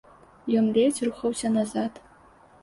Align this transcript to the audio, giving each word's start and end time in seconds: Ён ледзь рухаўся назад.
Ён 0.61 0.65
ледзь 0.77 1.01
рухаўся 1.09 1.53
назад. 1.59 2.01